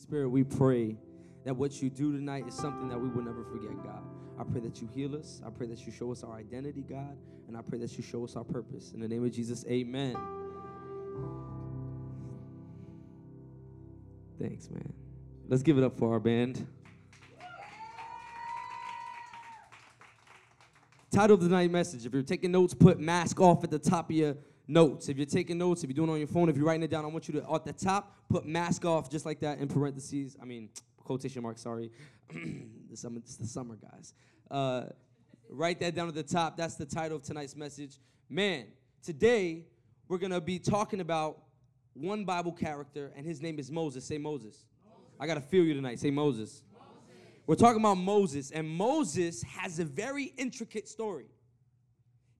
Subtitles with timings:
[0.00, 0.96] Spirit, we pray
[1.44, 4.02] that what you do tonight is something that we will never forget, God.
[4.38, 5.42] I pray that you heal us.
[5.46, 7.18] I pray that you show us our identity, God.
[7.46, 8.92] And I pray that you show us our purpose.
[8.92, 10.16] In the name of Jesus, amen.
[14.40, 14.90] Thanks, man.
[15.48, 16.66] Let's give it up for our band.
[21.10, 22.06] Title of the night message.
[22.06, 24.36] If you're taking notes, put mask off at the top of your
[24.70, 25.08] notes.
[25.08, 26.90] If you're taking notes, if you're doing it on your phone, if you're writing it
[26.90, 29.68] down, I want you to, at the top, put mask off just like that in
[29.68, 30.36] parentheses.
[30.40, 30.70] I mean,
[31.04, 31.90] quotation marks, sorry.
[32.90, 34.14] it's the summer, guys.
[34.50, 34.84] Uh,
[35.48, 36.56] write that down at the top.
[36.56, 37.98] That's the title of tonight's message.
[38.28, 38.66] Man,
[39.02, 39.66] today
[40.08, 41.38] we're going to be talking about
[41.94, 44.04] one Bible character, and his name is Moses.
[44.04, 44.64] Say Moses.
[44.84, 45.04] Moses.
[45.18, 45.98] I got to feel you tonight.
[45.98, 46.62] Say Moses.
[47.46, 51.26] We're talking about Moses, and Moses has a very intricate story.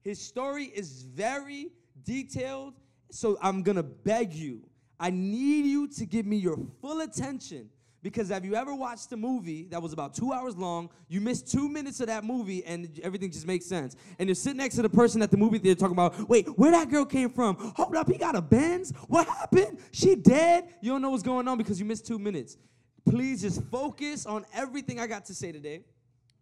[0.03, 1.73] His story is very
[2.05, 2.75] detailed,
[3.11, 4.63] so I'm gonna beg you.
[4.99, 7.71] I need you to give me your full attention
[8.03, 10.89] because have you ever watched a movie that was about two hours long?
[11.09, 13.95] You missed two minutes of that movie and everything just makes sense.
[14.19, 16.71] And you're sitting next to the person at the movie theater talking about, wait, where
[16.71, 17.57] that girl came from?
[17.77, 18.93] Hold up, he got a Benz?
[19.09, 19.79] What happened?
[19.93, 20.69] She dead?
[20.81, 22.57] You don't know what's going on because you missed two minutes.
[23.05, 25.83] Please just focus on everything I got to say today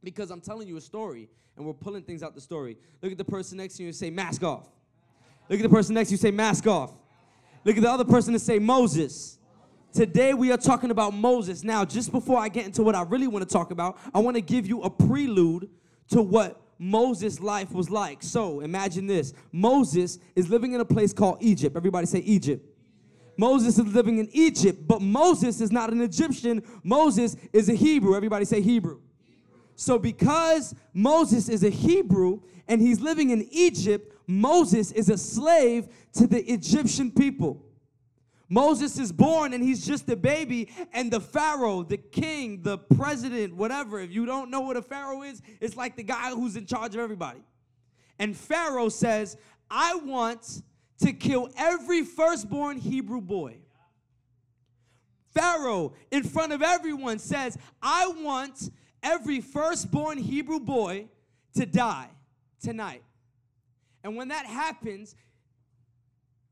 [0.05, 2.77] because I'm telling you a story and we're pulling things out the story.
[3.03, 4.69] Look at the person next to you and say, mask off.
[5.49, 6.93] Look at the person next to you say, mask off.
[7.65, 9.39] Look at the other person and say, Moses.
[9.93, 11.65] Today we are talking about Moses.
[11.65, 14.37] Now, just before I get into what I really want to talk about, I want
[14.37, 15.71] to give you a prelude
[16.11, 18.23] to what Moses' life was like.
[18.23, 21.77] So imagine this Moses is living in a place called Egypt.
[21.77, 22.65] Everybody say Egypt.
[23.37, 26.63] Moses is living in Egypt, but Moses is not an Egyptian.
[26.83, 28.17] Moses is a Hebrew.
[28.17, 29.01] Everybody say Hebrew.
[29.77, 35.89] So, because Moses is a Hebrew and he's living in Egypt, Moses is a slave
[36.13, 37.65] to the Egyptian people.
[38.51, 43.55] Moses is born and he's just a baby, and the Pharaoh, the king, the president,
[43.55, 46.67] whatever, if you don't know what a Pharaoh is, it's like the guy who's in
[46.67, 47.41] charge of everybody.
[48.19, 49.37] And Pharaoh says,
[49.71, 50.63] I want
[51.01, 53.59] to kill every firstborn Hebrew boy.
[55.35, 58.71] Pharaoh, in front of everyone, says, I want
[59.03, 61.09] every firstborn Hebrew boy
[61.55, 62.09] to die
[62.61, 63.03] tonight.
[64.05, 65.15] And when that happens,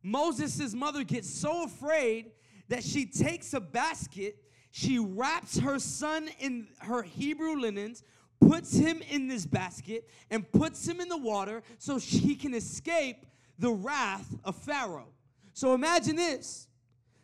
[0.03, 2.33] Moses' mother gets so afraid
[2.69, 4.37] that she takes a basket,
[4.71, 8.03] she wraps her son in her Hebrew linens,
[8.41, 13.27] puts him in this basket, and puts him in the water so he can escape
[13.59, 15.09] the wrath of Pharaoh.
[15.55, 16.69] So imagine this.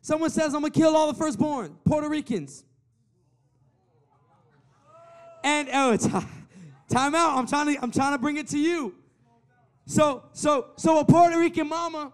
[0.01, 2.65] Someone says, I'm gonna kill all the firstborn, Puerto Ricans.
[5.45, 5.97] And oh,
[6.89, 7.37] time out.
[7.37, 8.95] I'm trying to I'm trying to bring it to you.
[9.87, 12.13] So so so a Puerto Rican mama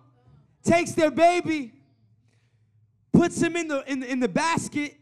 [0.62, 1.72] takes their baby,
[3.12, 4.96] puts him in the in in the basket,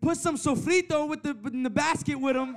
[0.00, 2.56] puts some sofrito with the in the basket with him,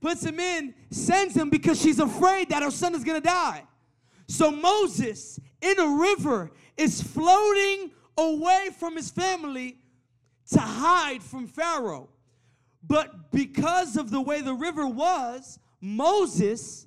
[0.00, 3.64] puts him in, sends him because she's afraid that her son is gonna die.
[4.28, 9.78] So Moses in a river is floating away from his family
[10.52, 12.08] to hide from Pharaoh.
[12.82, 16.85] But because of the way the river was, Moses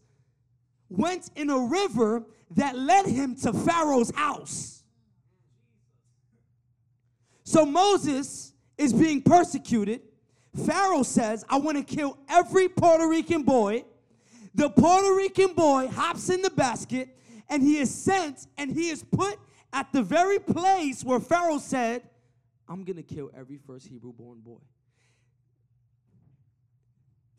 [0.90, 4.84] went in a river that led him to Pharaoh's house.
[7.44, 10.02] So Moses is being persecuted.
[10.66, 13.86] Pharaoh says, I want to kill every Puerto Rican boy.
[14.56, 17.10] The Puerto Rican boy hops in the basket
[17.50, 19.38] and he is sent and he is put
[19.74, 22.04] at the very place where Pharaoh said,
[22.68, 24.60] I'm going to kill every first Hebrew born boy.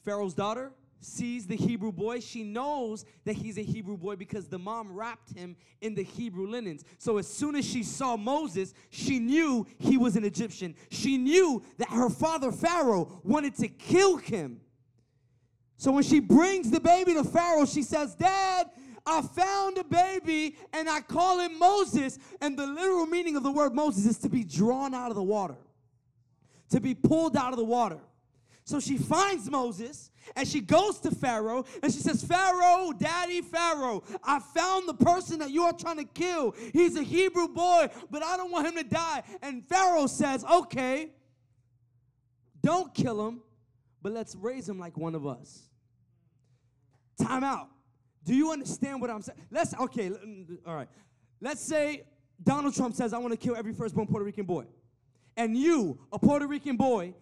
[0.04, 2.20] Pharaoh's daughter sees the Hebrew boy.
[2.20, 6.46] She knows that he's a Hebrew boy because the mom wrapped him in the Hebrew
[6.46, 6.84] linens.
[6.98, 10.74] So as soon as she saw Moses, she knew he was an Egyptian.
[10.90, 14.60] She knew that her father Pharaoh wanted to kill him.
[15.78, 18.66] So when she brings the baby to Pharaoh, she says, Dad,
[19.06, 22.18] I found a baby and I call him Moses.
[22.42, 25.22] And the literal meaning of the word Moses is to be drawn out of the
[25.22, 25.56] water,
[26.68, 27.98] to be pulled out of the water.
[28.64, 34.02] So she finds Moses and she goes to Pharaoh and she says, Pharaoh, Daddy Pharaoh,
[34.22, 36.54] I found the person that you are trying to kill.
[36.72, 39.22] He's a Hebrew boy, but I don't want him to die.
[39.42, 41.10] And Pharaoh says, Okay,
[42.62, 43.40] don't kill him,
[44.02, 45.62] but let's raise him like one of us.
[47.20, 47.68] Time out.
[48.24, 49.38] Do you understand what I'm saying?
[49.50, 50.10] Let's, okay,
[50.66, 50.88] all right.
[51.40, 52.04] Let's say
[52.42, 54.66] Donald Trump says, I want to kill every firstborn Puerto Rican boy.
[55.36, 57.14] And you, a Puerto Rican boy,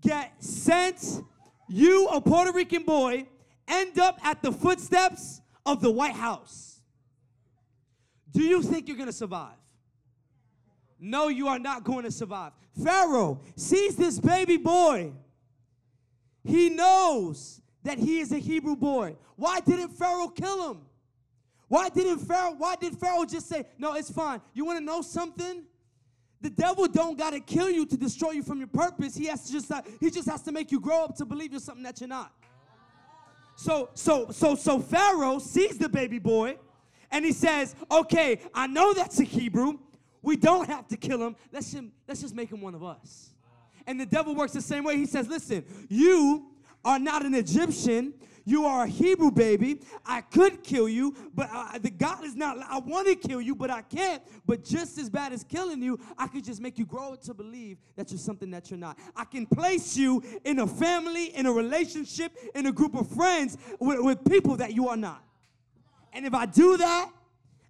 [0.00, 1.22] get sent,
[1.68, 3.26] you, a Puerto Rican boy,
[3.68, 6.80] end up at the footsteps of the White House.
[8.32, 9.56] Do you think you're going to survive?
[10.98, 12.52] No, you are not going to survive.
[12.82, 15.12] Pharaoh sees this baby boy.
[16.42, 19.16] He knows that he is a Hebrew boy.
[19.36, 20.80] Why didn't Pharaoh kill him?
[21.68, 25.02] Why didn't Pharaoh why did Pharaoh just say, "No, it's fine." You want to know
[25.02, 25.64] something?
[26.44, 29.16] The devil don't got to kill you to destroy you from your purpose.
[29.16, 31.52] He has to just uh, he just has to make you grow up to believe
[31.52, 32.32] you're something that you're not.
[33.56, 36.58] So so so so Pharaoh sees the baby boy
[37.10, 39.78] and he says, "Okay, I know that's a Hebrew.
[40.20, 41.34] We don't have to kill him.
[41.50, 43.30] Let's him, let's just make him one of us."
[43.86, 44.98] And the devil works the same way.
[44.98, 46.50] He says, "Listen, you
[46.84, 48.12] are not an Egyptian.
[48.44, 49.80] You are a Hebrew baby.
[50.04, 52.58] I could kill you, but uh, the God is not.
[52.68, 54.22] I want to kill you, but I can't.
[54.44, 57.78] But just as bad as killing you, I could just make you grow to believe
[57.96, 58.98] that you're something that you're not.
[59.16, 63.56] I can place you in a family, in a relationship, in a group of friends
[63.80, 65.24] with, with people that you are not.
[66.12, 67.10] And if I do that,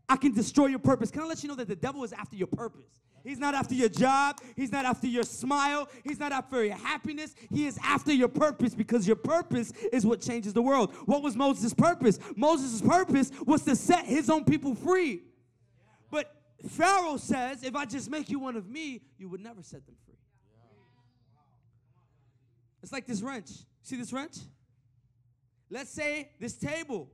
[0.08, 1.10] I can destroy your purpose.
[1.10, 3.03] Can I let you know that the devil is after your purpose?
[3.24, 4.38] He's not after your job.
[4.54, 5.88] He's not after your smile.
[6.04, 7.34] He's not after your happiness.
[7.50, 10.92] He is after your purpose because your purpose is what changes the world.
[11.06, 12.18] What was Moses' purpose?
[12.36, 15.22] Moses' purpose was to set his own people free.
[16.10, 16.34] But
[16.68, 19.96] Pharaoh says, if I just make you one of me, you would never set them
[20.04, 20.18] free.
[22.82, 23.50] It's like this wrench.
[23.82, 24.36] See this wrench?
[25.70, 27.08] Let's say this table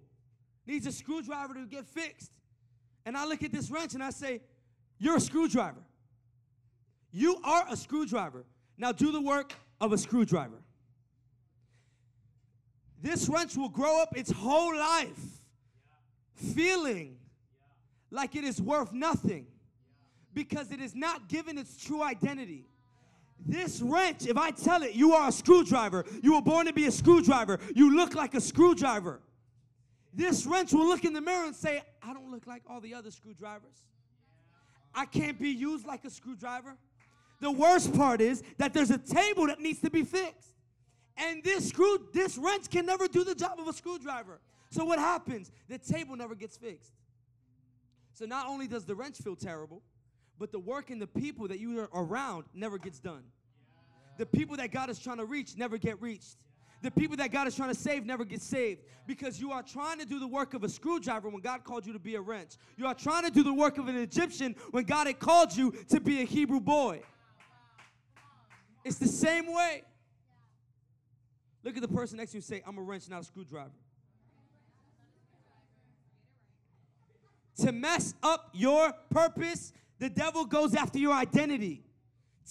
[0.66, 2.32] needs a screwdriver to get fixed.
[3.06, 4.42] And I look at this wrench and I say,
[4.98, 5.80] You're a screwdriver.
[7.12, 8.44] You are a screwdriver.
[8.78, 10.62] Now do the work of a screwdriver.
[13.02, 15.40] This wrench will grow up its whole life
[16.34, 17.16] feeling
[18.10, 19.46] like it is worth nothing
[20.34, 22.66] because it is not given its true identity.
[23.46, 26.86] This wrench, if I tell it you are a screwdriver, you were born to be
[26.86, 29.20] a screwdriver, you look like a screwdriver.
[30.12, 32.94] This wrench will look in the mirror and say, I don't look like all the
[32.94, 33.84] other screwdrivers.
[34.94, 36.76] I can't be used like a screwdriver.
[37.40, 40.54] The worst part is that there's a table that needs to be fixed.
[41.16, 44.40] And this screw, this wrench can never do the job of a screwdriver.
[44.70, 45.50] So what happens?
[45.68, 46.92] The table never gets fixed.
[48.12, 49.82] So not only does the wrench feel terrible,
[50.38, 53.24] but the work and the people that you are around never gets done.
[54.18, 56.36] The people that God is trying to reach never get reached.
[56.82, 59.98] The people that God is trying to save never get saved because you are trying
[59.98, 62.56] to do the work of a screwdriver when God called you to be a wrench.
[62.76, 65.74] You are trying to do the work of an Egyptian when God had called you
[65.88, 67.02] to be a Hebrew boy.
[68.84, 69.82] It's the same way.
[71.62, 73.70] Look at the person next to you and say, I'm a wrench, not a screwdriver.
[77.58, 81.82] To mess up your purpose, the devil goes after your identity.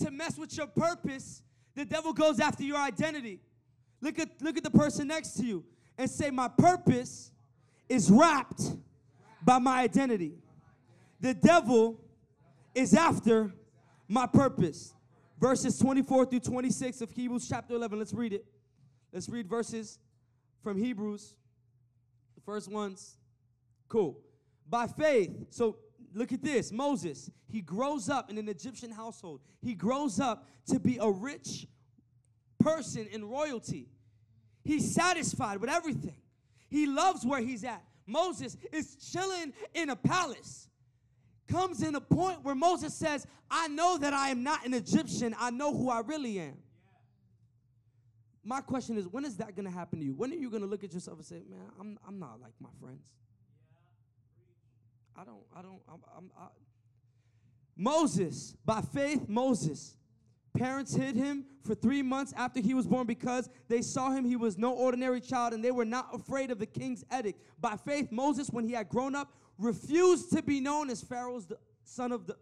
[0.03, 1.41] To mess with your purpose,
[1.75, 3.39] the devil goes after your identity.
[4.01, 5.65] Look at, look at the person next to you
[5.97, 7.31] and say, My purpose
[7.89, 8.61] is wrapped
[9.43, 10.33] by my identity.
[11.19, 11.99] The devil
[12.75, 13.51] is after
[14.07, 14.93] my purpose.
[15.39, 17.97] Verses 24 through 26 of Hebrews chapter 11.
[17.97, 18.45] Let's read it.
[19.13, 19.99] Let's read verses
[20.61, 21.33] from Hebrews.
[22.35, 23.17] The first ones.
[23.87, 24.19] Cool.
[24.69, 25.31] By faith.
[25.49, 25.77] So
[26.13, 29.41] look at this Moses, he grows up in an Egyptian household.
[29.61, 31.67] He grows up to be a rich
[32.59, 33.87] person in royalty.
[34.63, 36.17] He's satisfied with everything.
[36.69, 37.83] He loves where he's at.
[38.05, 40.68] Moses is chilling in a palace.
[41.49, 45.35] Comes in a point where Moses says, I know that I am not an Egyptian.
[45.39, 46.57] I know who I really am.
[48.43, 50.13] My question is, when is that going to happen to you?
[50.13, 52.53] When are you going to look at yourself and say, man, I'm, I'm not like
[52.59, 53.03] my friends?
[55.15, 56.47] I don't, I don't, I'm, I'm I.
[57.75, 59.95] Moses, by faith, Moses
[60.57, 64.35] Parents hid him for three months after he was born because they saw him he
[64.35, 67.41] was no ordinary child and they were not afraid of the king's edict.
[67.59, 71.47] By faith, Moses, when he had grown up, refused to be known as Pharaoh's
[71.83, 72.35] son of the.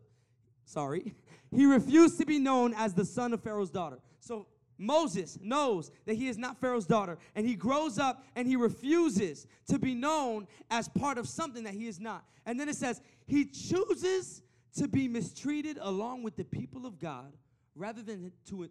[0.65, 1.13] Sorry.
[1.49, 3.99] He refused to be known as the son of Pharaoh's daughter.
[4.19, 4.47] So
[4.77, 9.47] Moses knows that he is not Pharaoh's daughter, and he grows up and he refuses
[9.69, 12.25] to be known as part of something that he is not.
[12.45, 14.41] And then it says, he chooses
[14.77, 17.33] to be mistreated along with the people of God
[17.75, 18.69] rather than to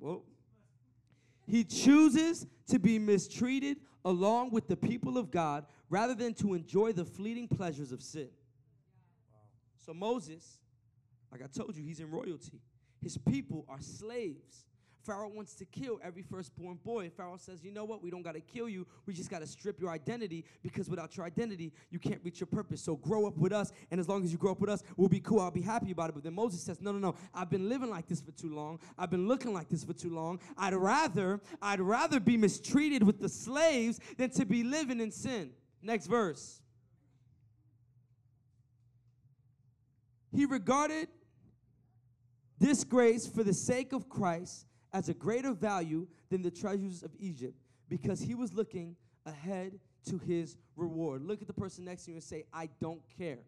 [0.00, 0.24] well,
[1.46, 6.92] he chooses to be mistreated along with the people of God rather than to enjoy
[6.92, 8.28] the fleeting pleasures of sin.
[9.84, 10.58] So Moses,
[11.30, 12.60] like I told you, he's in royalty.
[13.02, 14.64] His people are slaves.
[15.04, 17.10] Pharaoh wants to kill every firstborn boy.
[17.14, 18.02] Pharaoh says, You know what?
[18.02, 18.86] We don't got to kill you.
[19.06, 22.46] We just got to strip your identity because without your identity, you can't reach your
[22.46, 22.80] purpose.
[22.80, 23.72] So grow up with us.
[23.90, 25.40] And as long as you grow up with us, we'll be cool.
[25.40, 26.14] I'll be happy about it.
[26.14, 27.14] But then Moses says, No, no, no.
[27.34, 28.80] I've been living like this for too long.
[28.98, 30.40] I've been looking like this for too long.
[30.56, 35.50] I'd rather, I'd rather be mistreated with the slaves than to be living in sin.
[35.82, 36.62] Next verse.
[40.34, 41.08] He regarded
[42.58, 47.10] this grace for the sake of Christ as a greater value than the treasures of
[47.18, 47.58] Egypt
[47.88, 48.96] because he was looking
[49.26, 51.22] ahead to his reward.
[51.22, 53.40] Look at the person next to you and say, I don't care.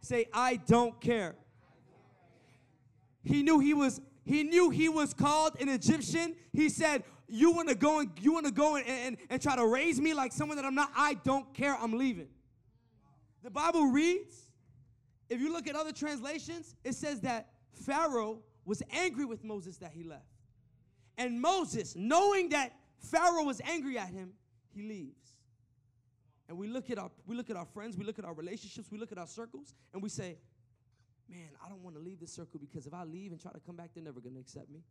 [0.00, 1.36] Say, I don't care.
[3.22, 6.34] He knew he was he knew he was called an Egyptian.
[6.52, 10.00] He said, You wanna go and you wanna go and, and, and try to raise
[10.00, 10.90] me like someone that I'm not?
[10.96, 11.76] I don't care.
[11.80, 12.28] I'm leaving.
[13.44, 14.48] The Bible reads,
[15.28, 19.92] if you look at other translations, it says that Pharaoh was angry with Moses that
[19.92, 20.26] he left.
[21.18, 24.32] And Moses, knowing that Pharaoh was angry at him,
[24.74, 25.36] he leaves.
[26.48, 28.90] And we look at our we look at our friends, we look at our relationships,
[28.90, 30.38] we look at our circles, and we say,
[31.28, 33.60] Man, I don't want to leave this circle because if I leave and try to
[33.60, 34.82] come back, they're never gonna accept me.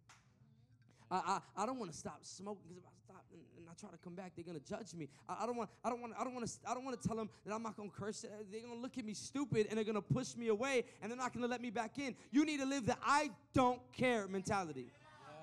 [1.12, 1.16] I,
[1.58, 3.90] I, I don't want to stop smoking because if I stop and, and, I try
[3.90, 5.10] to come back, they're gonna judge me.
[5.28, 7.08] I, I don't want I don't want I don't want to I don't want to
[7.08, 8.24] tell them that I'm not gonna curse.
[8.24, 11.18] Uh, they're gonna look at me stupid and they're gonna push me away and they're
[11.18, 12.16] not gonna let me back in.
[12.32, 14.88] You need to live the I don't care mentality.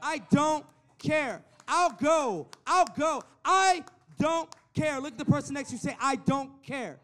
[0.02, 0.64] I don't
[0.98, 1.42] care.
[1.66, 2.48] I'll go.
[2.66, 3.22] I'll go.
[3.44, 3.84] I
[4.18, 5.00] don't care.
[5.00, 5.80] Look at the person next to you.
[5.80, 6.98] Say I don't care.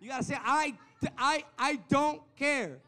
[0.00, 0.74] You gotta say I
[1.16, 2.78] I I don't care.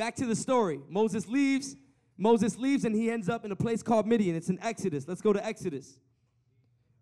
[0.00, 0.80] Back to the story.
[0.88, 1.76] Moses leaves.
[2.16, 4.34] Moses leaves and he ends up in a place called Midian.
[4.34, 5.06] It's in Exodus.
[5.06, 5.98] Let's go to Exodus.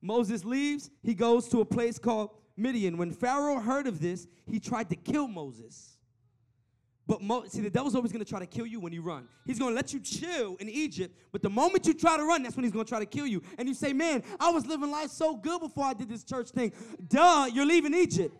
[0.02, 0.90] Moses leaves.
[1.04, 2.98] He goes to a place called Midian.
[2.98, 5.96] When Pharaoh heard of this, he tried to kill Moses.
[7.06, 9.28] But Mo- see, the devil's always going to try to kill you when you run.
[9.46, 12.42] He's going to let you chill in Egypt, but the moment you try to run,
[12.42, 13.42] that's when he's going to try to kill you.
[13.56, 16.50] And you say, "Man, I was living life so good before I did this church
[16.50, 16.72] thing."
[17.06, 18.36] Duh, you're leaving Egypt.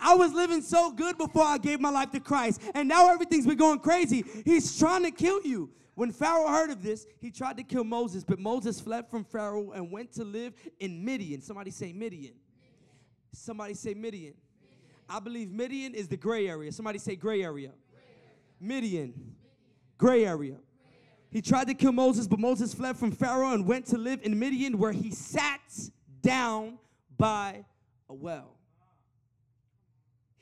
[0.00, 3.46] I was living so good before I gave my life to Christ, and now everything's
[3.46, 4.24] been going crazy.
[4.44, 5.70] He's trying to kill you.
[5.94, 9.72] When Pharaoh heard of this, he tried to kill Moses, but Moses fled from Pharaoh
[9.72, 11.42] and went to live in Midian.
[11.42, 12.34] Somebody say Midian.
[13.32, 14.34] Somebody say Midian.
[15.08, 16.72] I believe Midian is the gray area.
[16.72, 17.72] Somebody say gray area.
[18.60, 19.34] Midian.
[19.98, 20.56] Gray area.
[21.30, 24.38] He tried to kill Moses, but Moses fled from Pharaoh and went to live in
[24.38, 25.60] Midian, where he sat
[26.22, 26.78] down
[27.18, 27.64] by
[28.08, 28.56] a well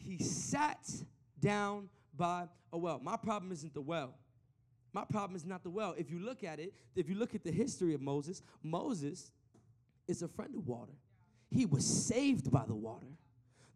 [0.09, 0.91] he sat
[1.39, 2.99] down by a well.
[3.03, 4.15] My problem isn't the well.
[4.95, 5.95] My problem is not the well.
[5.99, 9.31] If you look at it, if you look at the history of Moses, Moses
[10.09, 10.95] is a friend of water.
[11.51, 13.07] He was saved by the water.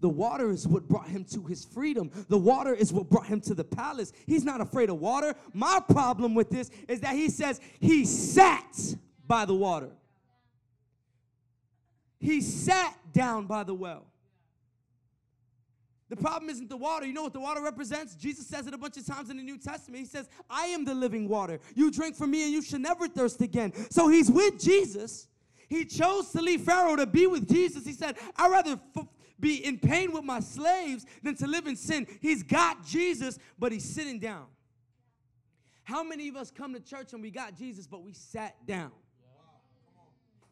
[0.00, 2.10] The water is what brought him to his freedom.
[2.28, 4.12] The water is what brought him to the palace.
[4.26, 5.34] He's not afraid of water.
[5.52, 8.96] My problem with this is that he says he sat
[9.26, 9.90] by the water.
[12.18, 14.06] He sat down by the well.
[16.12, 17.06] The problem isn't the water.
[17.06, 18.14] You know what the water represents?
[18.14, 19.98] Jesus says it a bunch of times in the New Testament.
[19.98, 21.58] He says, I am the living water.
[21.74, 23.72] You drink from me and you should never thirst again.
[23.90, 25.28] So he's with Jesus.
[25.70, 27.86] He chose to leave Pharaoh to be with Jesus.
[27.86, 29.06] He said, I'd rather f-
[29.40, 32.06] be in pain with my slaves than to live in sin.
[32.20, 34.48] He's got Jesus, but he's sitting down.
[35.82, 38.92] How many of us come to church and we got Jesus, but we sat down?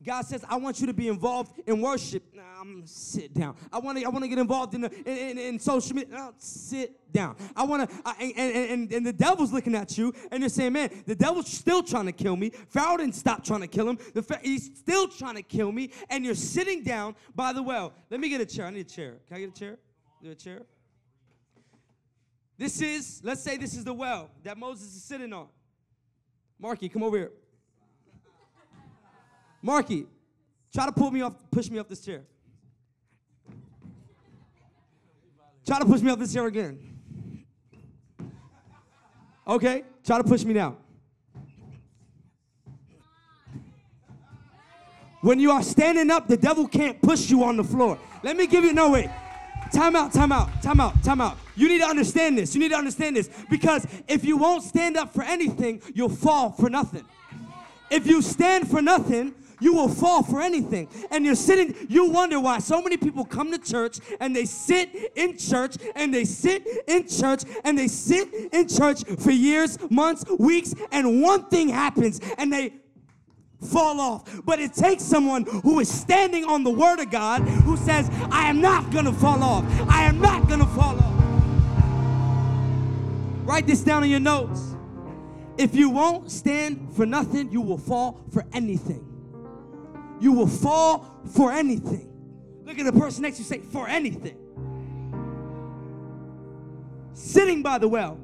[0.02, 2.22] God says, I want you to be involved in worship.
[2.34, 3.54] Nah, I'm sit down.
[3.70, 6.32] I want to I want to get involved in, the, in, in, in, social media.
[6.38, 7.36] Sit down.
[7.54, 10.90] I want to, and, and, and the devil's looking at you and you're saying, man,
[11.06, 12.50] the devil's still trying to kill me.
[12.68, 13.98] Pharaoh didn't stop trying to kill him.
[14.14, 15.90] The, he's still trying to kill me.
[16.08, 17.92] And you're sitting down by the well.
[18.08, 18.66] Let me get a chair.
[18.66, 19.16] I need a chair.
[19.28, 19.78] Can I get a chair?
[20.22, 20.62] Get a chair?
[22.56, 25.48] This is, let's say this is the well that Moses is sitting on.
[26.58, 27.32] Marky, come over here.
[29.62, 30.06] Marky,
[30.72, 32.22] try to pull me off, push me off this chair.
[35.66, 36.78] Try to push me off this chair again.
[39.46, 40.76] Okay, try to push me down.
[45.22, 47.98] When you are standing up, the devil can't push you on the floor.
[48.22, 49.10] Let me give you, no, wait.
[49.72, 51.36] Time out, time out, time out, time out.
[51.54, 52.54] You need to understand this.
[52.54, 53.28] You need to understand this.
[53.50, 57.04] Because if you won't stand up for anything, you'll fall for nothing.
[57.90, 60.88] If you stand for nothing, you will fall for anything.
[61.10, 65.12] And you're sitting, you wonder why so many people come to church and they sit
[65.14, 70.24] in church and they sit in church and they sit in church for years, months,
[70.38, 72.72] weeks, and one thing happens and they
[73.60, 74.40] fall off.
[74.44, 78.48] But it takes someone who is standing on the word of God who says, I
[78.48, 79.64] am not gonna fall off.
[79.88, 81.06] I am not gonna fall off.
[83.46, 84.76] Write this down in your notes.
[85.58, 89.09] If you won't stand for nothing, you will fall for anything
[90.20, 92.06] you will fall for anything.
[92.64, 94.36] Look at the person next to you, say, for anything.
[97.14, 98.18] Sitting by the well.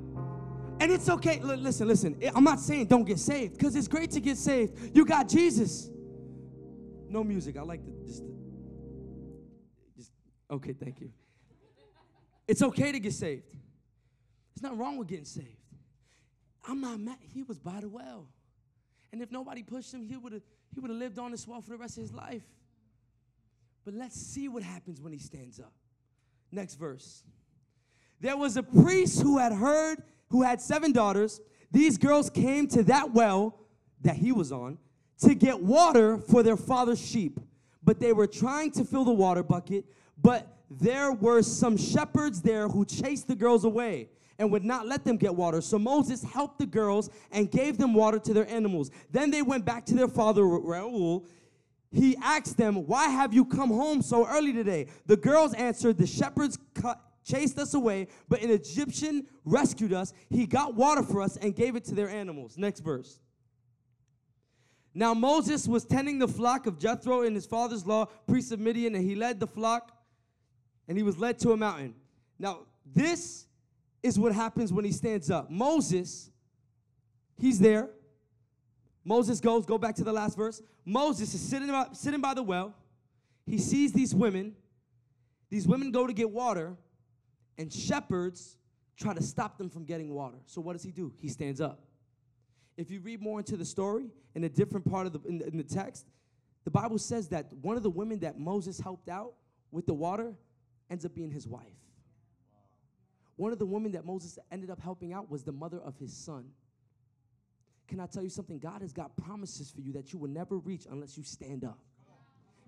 [0.79, 1.41] And it's okay.
[1.41, 2.21] L- listen, listen.
[2.35, 4.97] I'm not saying don't get saved because it's great to get saved.
[4.97, 5.91] You got Jesus.
[7.09, 7.57] No music.
[7.57, 8.23] I like to just,
[9.97, 10.13] just,
[10.51, 11.11] okay, thank you.
[12.47, 13.51] It's okay to get saved.
[14.55, 15.57] There's nothing wrong with getting saved.
[16.69, 17.17] I'm not mad.
[17.33, 18.27] He was by the well.
[19.13, 20.43] And if nobody pushed him, he would have
[20.75, 22.45] he would have lived on this well for the rest of his life.
[23.85, 25.73] But let's see what happens when he stands up.
[26.51, 27.23] Next verse.
[28.21, 31.41] There was a priest who had heard, who had seven daughters.
[31.71, 33.59] These girls came to that well
[34.03, 34.79] that he was on
[35.21, 37.41] to get water for their father's sheep.
[37.83, 39.85] But they were trying to fill the water bucket,
[40.21, 44.09] but there were some shepherds there who chased the girls away
[44.39, 45.61] and would not let them get water.
[45.61, 48.91] So Moses helped the girls and gave them water to their animals.
[49.11, 51.27] Then they went back to their father, Reuel.
[51.91, 54.89] He asked them, Why have you come home so early today?
[55.07, 60.13] The girls answered, The shepherds cut, chased us away, but an Egyptian rescued us.
[60.29, 62.59] He got water for us and gave it to their animals.
[62.59, 63.21] Next verse.
[64.93, 68.95] Now Moses was tending the flock of Jethro in his father's law, priest of Midian,
[68.95, 69.93] and he led the flock
[70.89, 71.95] and he was led to a mountain.
[72.39, 72.61] Now,
[72.95, 73.46] this
[74.03, 75.51] is what happens when he stands up.
[75.51, 76.31] Moses,
[77.39, 77.91] he's there.
[79.05, 80.63] Moses goes, go back to the last verse.
[80.85, 82.75] Moses is sitting by, sitting by the well.
[83.47, 84.55] He sees these women.
[85.51, 86.77] These women go to get water,
[87.57, 88.59] and shepherds
[88.97, 90.39] try to stop them from getting water.
[90.47, 91.13] So what does he do?
[91.19, 91.81] He stands up.
[92.77, 95.47] If you read more into the story in a different part of the in, the
[95.47, 96.07] in the text,
[96.65, 99.35] the Bible says that one of the women that Moses helped out
[99.71, 100.35] with the water
[100.91, 101.63] ends up being his wife.
[103.37, 106.13] One of the women that Moses ended up helping out was the mother of his
[106.13, 106.47] son.
[107.87, 108.59] Can I tell you something?
[108.59, 111.79] God has got promises for you that you will never reach unless you stand up.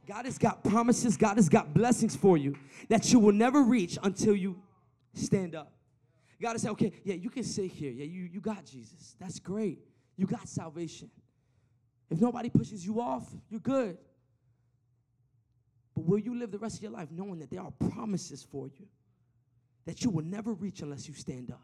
[0.07, 2.57] God has got promises, God has got blessings for you
[2.89, 4.57] that you will never reach until you
[5.13, 5.73] stand up.
[6.41, 7.91] God has said, okay, yeah, you can sit here.
[7.91, 9.17] Yeah, you, you got Jesus.
[9.19, 9.81] That's great.
[10.17, 11.11] You got salvation.
[12.11, 13.99] If nobody pushes you off, you're good.
[15.95, 18.69] But will you live the rest of your life knowing that there are promises for
[18.69, 18.87] you
[19.89, 21.63] that you will never reach unless you stand up?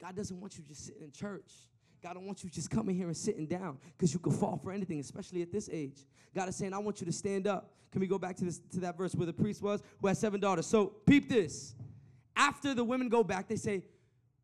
[0.00, 1.50] God doesn't want you just sitting in church.
[2.00, 4.70] God don't want you just coming here and sitting down because you could fall for
[4.70, 6.06] anything, especially at this age.
[6.32, 7.72] God is saying, I want you to stand up.
[7.90, 10.16] Can we go back to this to that verse where the priest was who had
[10.16, 10.64] seven daughters?
[10.64, 11.74] So peep this.
[12.36, 13.82] After the women go back, they say,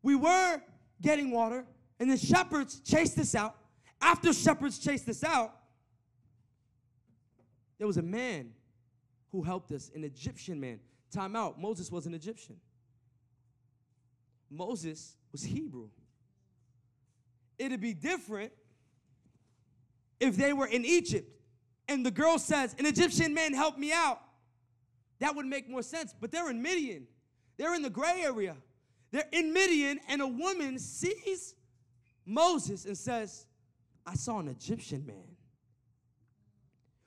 [0.02, 0.60] We were
[1.00, 1.64] getting water,
[2.00, 3.54] and the shepherds chased us out.
[4.00, 5.54] After shepherds chased us out,
[7.78, 8.50] there was a man
[9.30, 10.80] who helped us, an Egyptian man.
[11.10, 11.60] Time out.
[11.60, 12.56] Moses was an Egyptian.
[14.50, 15.88] Moses was Hebrew.
[17.58, 18.52] It'd be different
[20.20, 21.36] if they were in Egypt
[21.88, 24.20] and the girl says, An Egyptian man helped me out.
[25.20, 26.14] That would make more sense.
[26.18, 27.06] But they're in Midian,
[27.56, 28.56] they're in the gray area.
[29.12, 31.54] They're in Midian, and a woman sees
[32.26, 33.46] Moses and says,
[34.04, 35.36] I saw an Egyptian man.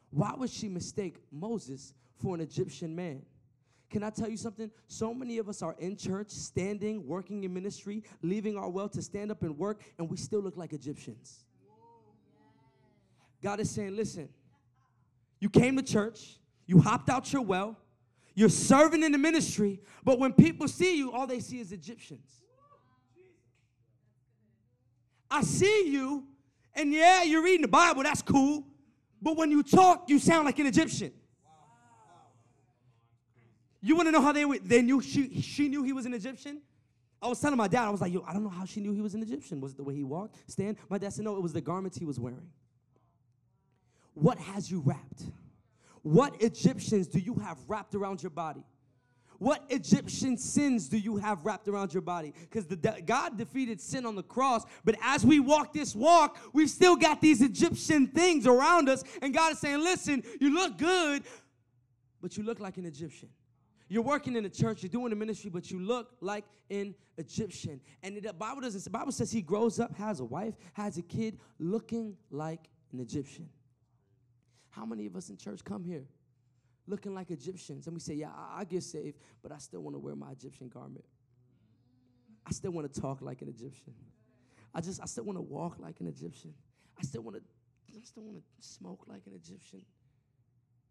[0.10, 3.24] Why would she mistake Moses for an Egyptian man?
[3.90, 4.70] Can I tell you something?
[4.88, 9.02] So many of us are in church, standing, working in ministry, leaving our well to
[9.02, 11.44] stand up and work, and we still look like Egyptians.
[13.42, 14.30] God is saying, listen,
[15.40, 17.78] you came to church, you hopped out your well,
[18.36, 22.42] you're serving in the ministry, but when people see you, all they see is Egyptians.
[25.32, 26.26] I see you,
[26.74, 28.66] and yeah, you're reading the Bible, that's cool.
[29.22, 31.12] But when you talk, you sound like an Egyptian.
[33.82, 36.14] You want to know how they were, they knew she, she knew he was an
[36.14, 36.62] Egyptian?
[37.22, 38.94] I was telling my dad, I was like, yo, I don't know how she knew
[38.94, 39.60] he was an Egyptian.
[39.60, 40.78] Was it the way he walked, stand?
[40.90, 42.50] My dad said, no, it was the garments he was wearing.
[44.14, 45.24] What has you wrapped?
[46.02, 48.64] What Egyptians do you have wrapped around your body?
[49.38, 52.34] What Egyptian sins do you have wrapped around your body?
[52.42, 56.70] Because de- God defeated sin on the cross, but as we walk this walk, we've
[56.70, 61.24] still got these Egyptian things around us, and God is saying, Listen, you look good,
[62.22, 63.30] but you look like an Egyptian.
[63.90, 67.82] You're working in the church, you're doing the ministry, but you look like an Egyptian.
[68.04, 68.84] And the Bible doesn't.
[68.84, 73.00] The Bible says he grows up, has a wife, has a kid, looking like an
[73.00, 73.50] Egyptian.
[74.70, 76.06] How many of us in church come here
[76.90, 77.88] looking like Egyptians.
[77.88, 80.32] And we say, yeah, I, I get saved, but I still want to wear my
[80.32, 81.06] Egyptian garment.
[82.46, 83.94] I still want to talk like an Egyptian.
[84.74, 86.54] I just, I still want to walk like an Egyptian.
[86.98, 87.44] I still want to,
[87.96, 89.82] I still want to smoke like an Egyptian.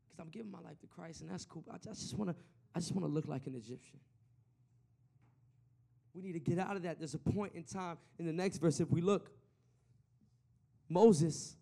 [0.07, 1.65] Because I'm giving my life to Christ, and that's cool.
[1.71, 2.37] I just, I just want to,
[2.79, 3.99] I just want to look like an Egyptian.
[6.14, 7.01] We need to get out of that.
[7.01, 8.79] There's a point in time in the next verse.
[8.79, 9.33] If we look,
[10.88, 11.57] Moses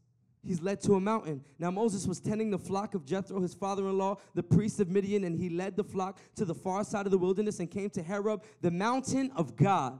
[0.44, 1.42] he's led to a mountain.
[1.58, 5.34] Now Moses was tending the flock of Jethro, his father-in-law, the priest of Midian, and
[5.34, 8.44] he led the flock to the far side of the wilderness and came to Horeb,
[8.60, 9.98] the mountain of God.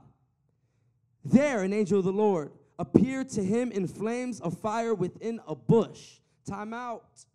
[1.25, 5.55] There an angel of the Lord appeared to him in flames of fire within a
[5.55, 6.19] bush.
[6.47, 7.25] Time out.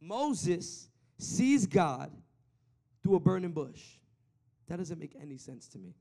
[0.00, 0.88] Moses
[1.18, 2.10] sees God
[3.02, 3.82] through a burning bush.
[4.68, 5.94] That doesn't make any sense to me.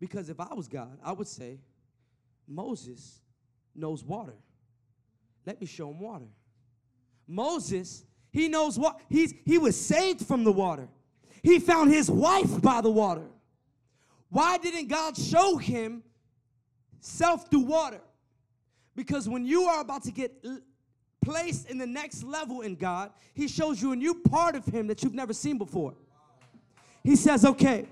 [0.00, 1.60] Because if I was God, I would say,
[2.46, 3.20] Moses
[3.74, 4.34] knows water.
[5.46, 6.26] Let me show him water.
[7.26, 10.88] Moses, he knows what he's he was saved from the water.
[11.42, 13.28] He found his wife by the water.
[14.30, 16.02] Why didn't God show him
[17.00, 18.00] self through water?
[18.96, 20.32] Because when you are about to get
[21.24, 24.86] placed in the next level in God, He shows you a new part of Him
[24.88, 25.94] that you've never seen before.
[27.02, 27.86] He says, Okay,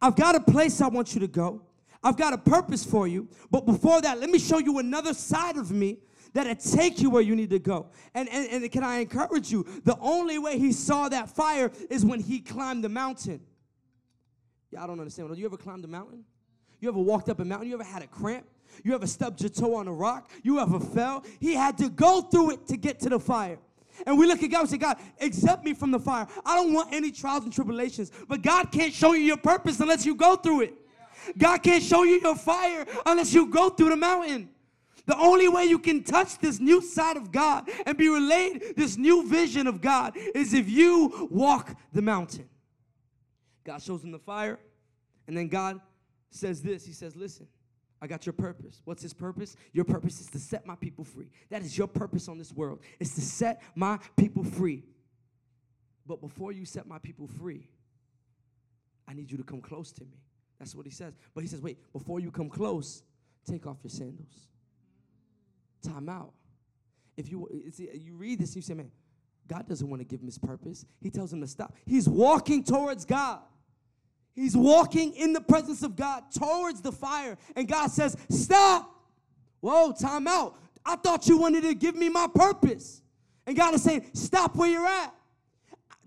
[0.00, 1.62] I've got a place I want you to go.
[2.04, 3.28] I've got a purpose for you.
[3.50, 5.98] But before that, let me show you another side of me
[6.32, 7.86] that'll take you where you need to go.
[8.14, 9.64] And, and, and can I encourage you?
[9.84, 13.40] The only way he saw that fire is when he climbed the mountain.
[14.70, 15.36] Yeah, I don't understand.
[15.36, 16.24] You ever climbed a mountain?
[16.80, 17.68] You ever walked up a mountain?
[17.68, 18.46] You ever had a cramp?
[18.82, 20.30] You ever stubbed your toe on a rock?
[20.42, 21.24] You ever fell?
[21.40, 23.58] He had to go through it to get to the fire.
[24.06, 26.26] And we look at God and say, God, accept me from the fire.
[26.44, 28.10] I don't want any trials and tribulations.
[28.28, 30.74] But God can't show you your purpose unless you go through it.
[31.38, 34.48] God can't show you your fire unless you go through the mountain.
[35.06, 38.96] The only way you can touch this new side of God and be relayed this
[38.96, 42.48] new vision of God is if you walk the mountain.
[43.64, 44.58] God shows him the fire,
[45.26, 45.80] and then God
[46.30, 47.46] says this He says, Listen,
[48.02, 48.82] I got your purpose.
[48.84, 49.54] What's his purpose?
[49.72, 51.30] Your purpose is to set my people free.
[51.50, 52.80] That is your purpose on this world.
[52.98, 54.82] It's to set my people free.
[56.04, 57.68] But before you set my people free,
[59.06, 60.18] I need you to come close to me.
[60.58, 61.14] That's what he says.
[61.32, 63.04] But he says, wait, before you come close,
[63.48, 64.48] take off your sandals.
[65.84, 66.32] Time out.
[67.16, 67.48] If you
[67.94, 68.90] you read this, you say, man,
[69.46, 70.84] God doesn't want to give him his purpose.
[71.00, 71.74] He tells him to stop.
[71.86, 73.40] He's walking towards God.
[74.34, 77.36] He's walking in the presence of God towards the fire.
[77.54, 78.88] And God says, Stop.
[79.60, 80.56] Whoa, time out.
[80.84, 83.02] I thought you wanted to give me my purpose.
[83.46, 85.14] And God is saying, Stop where you're at.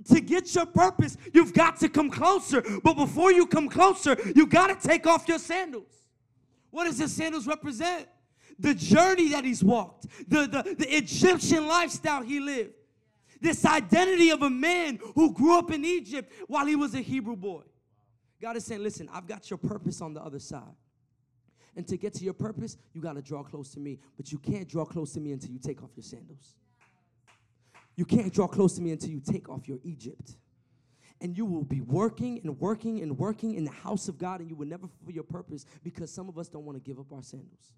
[0.10, 2.64] To get your purpose, you've got to come closer.
[2.84, 6.04] But before you come closer, you got to take off your sandals.
[6.70, 8.08] What does the sandals represent?
[8.60, 12.74] The journey that he's walked, the, the, the Egyptian lifestyle he lived,
[13.42, 17.36] this identity of a man who grew up in Egypt while he was a Hebrew
[17.36, 17.64] boy.
[18.46, 20.76] God is saying, listen, I've got your purpose on the other side.
[21.76, 23.98] And to get to your purpose, you got to draw close to me.
[24.18, 26.54] But you can't draw close to me until you take off your sandals.
[27.96, 30.38] You can't draw close to me until you take off your Egypt.
[31.22, 34.50] And you will be working and working and working in the house of God, and
[34.52, 37.12] you will never fulfill your purpose because some of us don't want to give up
[37.12, 37.72] our sandals.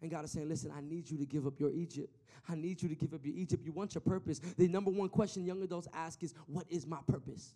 [0.00, 2.16] And God is saying, listen, I need you to give up your Egypt.
[2.48, 3.66] I need you to give up your Egypt.
[3.66, 4.40] You want your purpose.
[4.56, 7.52] The number one question young adults ask is, what is my purpose?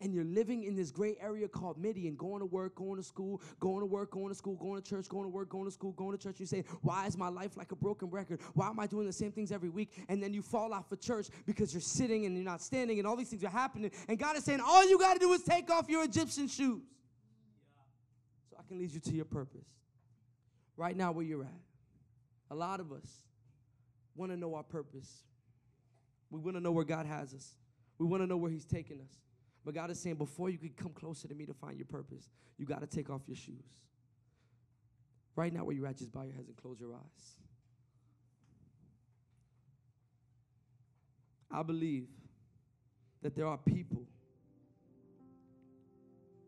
[0.00, 3.40] And you're living in this gray area called Midian, going to work, going to school,
[3.60, 5.92] going to work, going to school, going to church, going to work, going to school,
[5.92, 6.38] going to church.
[6.38, 8.40] You say, Why is my life like a broken record?
[8.54, 10.04] Why am I doing the same things every week?
[10.08, 13.06] And then you fall off of church because you're sitting and you're not standing, and
[13.06, 13.90] all these things are happening.
[14.08, 16.82] And God is saying, All you got to do is take off your Egyptian shoes.
[18.50, 19.66] So I can lead you to your purpose.
[20.76, 21.60] Right now, where you're at.
[22.50, 23.08] A lot of us
[24.14, 25.22] want to know our purpose.
[26.30, 27.54] We want to know where God has us.
[27.98, 29.12] We want to know where He's taking us.
[29.64, 32.30] But God is saying, before you can come closer to me to find your purpose,
[32.56, 33.64] you got to take off your shoes.
[35.36, 37.38] Right now, where you're at, just bow your heads and close your eyes.
[41.50, 42.06] I believe
[43.22, 44.06] that there are people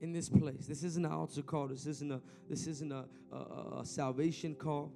[0.00, 0.66] in this place.
[0.66, 1.68] This isn't an altar call.
[1.68, 4.92] This isn't a this isn't a, a, a salvation call.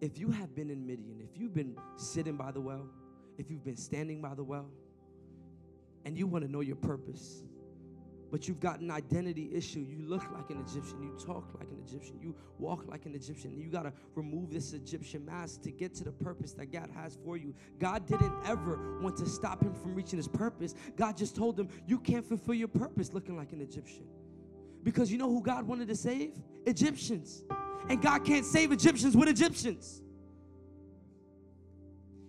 [0.00, 2.88] If you have been in Midian, if you've been sitting by the well,
[3.38, 4.70] if you've been standing by the well,
[6.04, 7.42] and you want to know your purpose,
[8.30, 9.80] but you've got an identity issue.
[9.80, 13.58] You look like an Egyptian, you talk like an Egyptian, you walk like an Egyptian.
[13.58, 17.18] You got to remove this Egyptian mask to get to the purpose that God has
[17.24, 17.54] for you.
[17.78, 20.74] God didn't ever want to stop him from reaching his purpose.
[20.96, 24.06] God just told him, You can't fulfill your purpose looking like an Egyptian.
[24.82, 26.32] Because you know who God wanted to save?
[26.66, 27.42] Egyptians.
[27.88, 30.02] And God can't save Egyptians with Egyptians.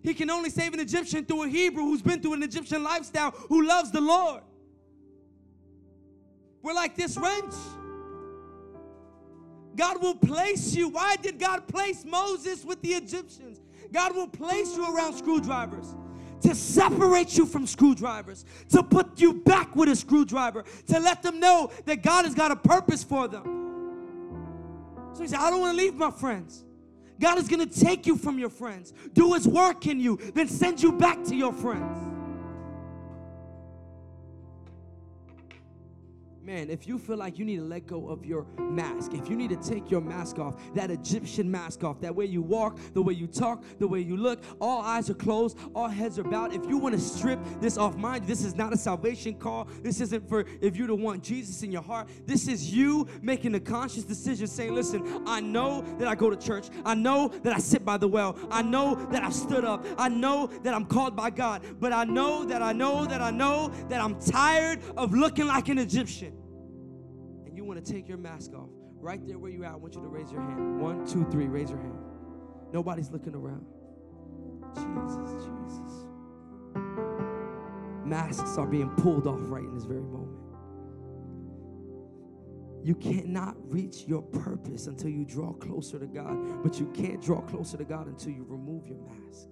[0.04, 3.32] He can only save an Egyptian through a Hebrew who's been through an Egyptian lifestyle,
[3.50, 4.42] who loves the Lord.
[6.62, 7.54] We're like this wrench.
[9.76, 10.90] God will place you.
[10.90, 13.62] Why did God place Moses with the Egyptians?
[13.92, 15.96] God will place you around screwdrivers
[16.42, 21.40] to separate you from screwdrivers, to put you back with a screwdriver, to let them
[21.40, 23.44] know that God has got a purpose for them.
[25.14, 26.64] So he said, I don't want to leave my friends.
[27.22, 30.48] God is going to take you from your friends, do his work in you, then
[30.48, 32.11] send you back to your friends.
[36.44, 39.36] Man, if you feel like you need to let go of your mask, if you
[39.36, 43.02] need to take your mask off, that Egyptian mask off, that way you walk, the
[43.02, 46.52] way you talk, the way you look, all eyes are closed, all heads are bowed.
[46.52, 49.68] If you want to strip this off, mind this is not a salvation call.
[49.84, 52.10] This isn't for if you to want Jesus in your heart.
[52.26, 56.36] This is you making a conscious decision saying, listen, I know that I go to
[56.36, 56.70] church.
[56.84, 58.36] I know that I sit by the well.
[58.50, 59.86] I know that I've stood up.
[59.96, 61.62] I know that I'm called by God.
[61.80, 65.70] But I know that I know that I know that I'm tired of looking like
[65.70, 66.32] an Egyptian
[67.84, 70.32] to take your mask off, right there where you're at, I want you to raise
[70.32, 70.80] your hand.
[70.80, 71.98] One, two, three, raise your hand.
[72.72, 73.65] Nobody's looking around.
[74.76, 76.06] Jesus, Jesus.
[78.06, 80.38] Masks are being pulled off right in this very moment.
[82.84, 87.41] You cannot reach your purpose until you draw closer to God, but you can't draw
[87.41, 89.48] closer to God until you remove your mask.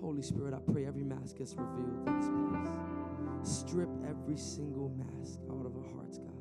[0.00, 3.05] Holy Spirit, I pray every mask gets revealed in this place.
[3.46, 6.34] Strip every single mask out of our hearts, God.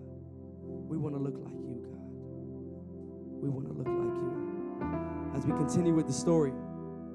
[0.64, 2.02] We want to look like you, God.
[3.44, 5.38] We want to look like you.
[5.38, 6.52] As we continue with the story,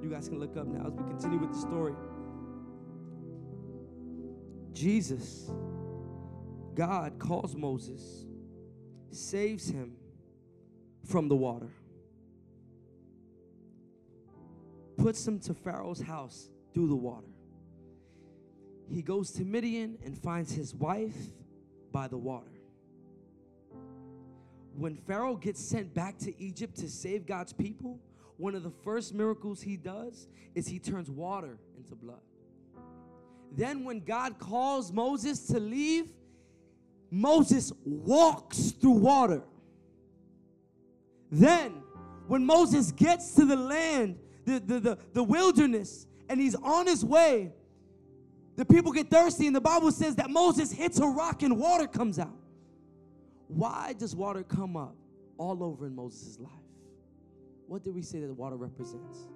[0.01, 0.87] you guys can look up now.
[0.87, 1.95] As we continue with the story,
[4.73, 5.51] Jesus,
[6.75, 8.27] God calls Moses,
[9.11, 9.97] saves him
[11.05, 11.71] from the water,
[14.97, 17.30] puts him to Pharaoh's house through the water
[18.93, 21.17] he goes to Midian and finds his wife
[21.93, 22.51] by the water.
[24.77, 28.01] When Pharaoh gets sent back to Egypt to save God's people,
[28.37, 32.21] one of the first miracles he does is he turns water into blood.
[33.53, 36.09] Then, when God calls Moses to leave,
[37.11, 39.43] Moses walks through water.
[41.31, 41.83] Then,
[42.29, 47.05] when Moses gets to the land, the, the, the, the wilderness, and he's on his
[47.05, 47.53] way,
[48.57, 51.87] the people get thirsty, and the Bible says that Moses hits a rock and water
[51.87, 52.37] comes out.
[53.49, 54.95] Why does water come up
[55.39, 56.53] all over in Moses' life?
[57.67, 59.27] What did we say that the water represents?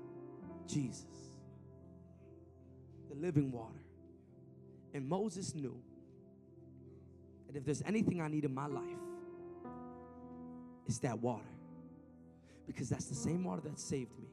[0.67, 1.05] Jesus,
[3.09, 3.83] the living water.
[4.93, 5.77] And Moses knew
[7.47, 8.83] that if there's anything I need in my life,
[10.87, 11.45] it's that water.
[12.67, 14.29] Because that's the same water that saved me.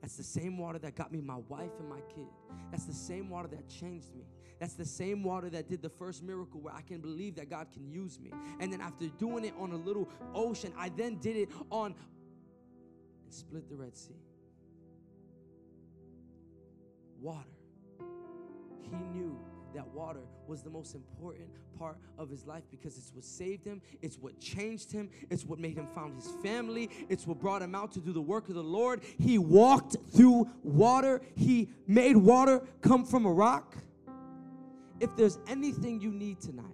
[0.00, 2.28] That's the same water that got me my wife and my kid.
[2.70, 4.24] That's the same water that changed me.
[4.60, 7.68] That's the same water that did the first miracle where I can believe that God
[7.72, 8.30] can use me.
[8.60, 11.94] And then after doing it on a little ocean, I then did it on
[13.24, 14.14] and split the Red Sea.
[17.20, 17.48] Water.
[18.82, 19.38] He knew
[19.76, 23.82] that water was the most important part of his life because it's what saved him,
[24.00, 27.74] it's what changed him, it's what made him found his family, it's what brought him
[27.74, 29.02] out to do the work of the Lord.
[29.18, 33.76] He walked through water, he made water come from a rock.
[34.98, 36.64] If there's anything you need tonight,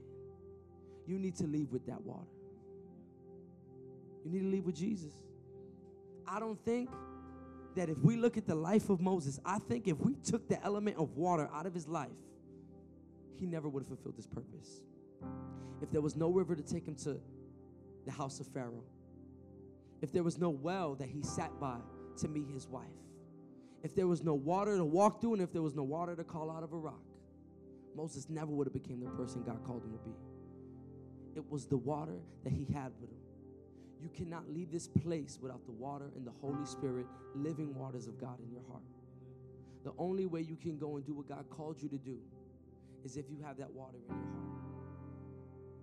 [1.06, 2.30] you need to leave with that water.
[4.24, 5.12] You need to leave with Jesus.
[6.24, 6.88] I don't think
[7.74, 10.62] that if we look at the life of Moses, I think if we took the
[10.62, 12.10] element of water out of his life,
[13.42, 14.82] he never would have fulfilled his purpose.
[15.82, 17.20] If there was no river to take him to
[18.06, 18.84] the house of Pharaoh,
[20.00, 21.78] if there was no well that he sat by
[22.18, 22.86] to meet his wife,
[23.82, 26.22] if there was no water to walk through, and if there was no water to
[26.22, 27.02] call out of a rock,
[27.96, 30.14] Moses never would have became the person God called him to be.
[31.34, 33.18] It was the water that he had with him.
[34.00, 38.20] You cannot leave this place without the water and the Holy Spirit, living waters of
[38.20, 38.84] God in your heart.
[39.82, 42.18] The only way you can go and do what God called you to do
[43.04, 44.42] is if you have that water in your heart.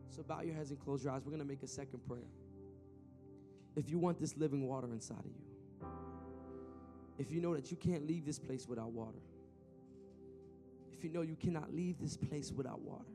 [0.10, 1.22] So bow your heads and close your eyes.
[1.24, 2.28] We're going to make a second prayer.
[3.76, 5.88] If you want this living water inside of you,
[7.18, 9.20] if you know that you can't leave this place without water,
[10.92, 13.06] if you know you cannot leave this place without water,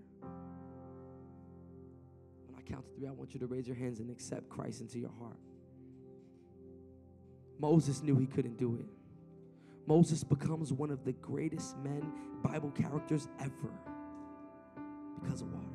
[2.46, 4.80] when I count to three, I want you to raise your hands and accept Christ
[4.80, 5.38] into your heart.
[7.58, 8.86] Moses knew he couldn't do it.
[9.86, 12.10] Moses becomes one of the greatest men,
[12.42, 13.70] Bible characters ever
[15.24, 15.66] because of water.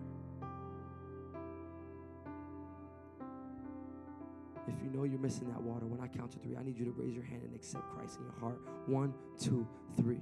[4.67, 6.85] If you know you're missing that water, when I count to three, I need you
[6.85, 8.61] to raise your hand and accept Christ in your heart.
[8.85, 10.21] One, two, three.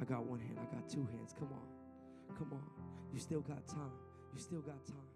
[0.00, 0.58] I got one hand.
[0.60, 1.34] I got two hands.
[1.38, 2.36] Come on.
[2.36, 2.62] Come on.
[3.12, 3.92] You still got time.
[4.32, 5.11] You still got time.